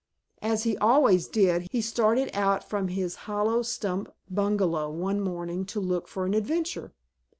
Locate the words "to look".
5.65-6.07